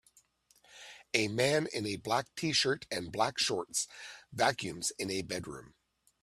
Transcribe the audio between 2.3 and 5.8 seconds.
tshirt and black shorts vacuums in a bedroom